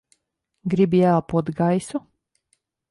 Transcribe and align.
Gribi 0.73 1.01
ieelpot 1.03 1.55
gaisu? 1.61 2.05